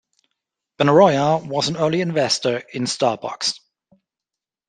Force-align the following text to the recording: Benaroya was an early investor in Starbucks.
Benaroya 0.79 1.45
was 1.47 1.67
an 1.69 1.77
early 1.77 2.01
investor 2.01 2.57
in 2.73 2.85
Starbucks. 2.85 3.59